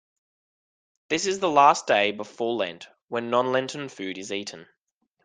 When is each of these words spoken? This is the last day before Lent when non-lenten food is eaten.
This 1.09 1.27
is 1.27 1.41
the 1.41 1.47
last 1.51 1.85
day 1.85 2.09
before 2.11 2.55
Lent 2.55 2.87
when 3.09 3.29
non-lenten 3.29 3.87
food 3.87 4.17
is 4.17 4.31
eaten. 4.31 4.65